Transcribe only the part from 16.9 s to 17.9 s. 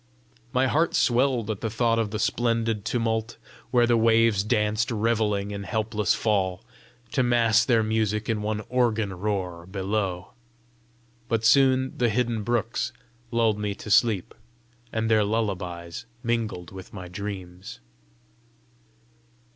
my dreams.